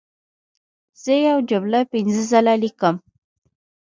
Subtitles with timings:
[1.01, 2.95] زه یوه جمله پنځه ځله لیکم.